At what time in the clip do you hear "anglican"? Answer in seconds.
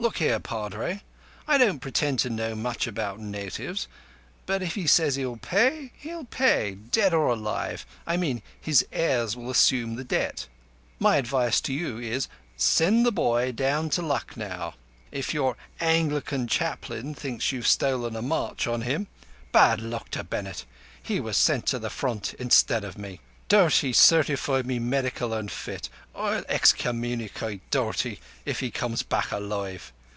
15.80-16.46